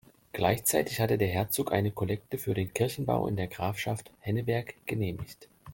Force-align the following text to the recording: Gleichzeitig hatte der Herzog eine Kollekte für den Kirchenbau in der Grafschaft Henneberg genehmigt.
Gleichzeitig 0.33 0.99
hatte 0.99 1.19
der 1.19 1.27
Herzog 1.27 1.71
eine 1.71 1.91
Kollekte 1.91 2.39
für 2.39 2.55
den 2.55 2.73
Kirchenbau 2.73 3.27
in 3.27 3.35
der 3.35 3.45
Grafschaft 3.47 4.09
Henneberg 4.21 4.73
genehmigt. 4.87 5.47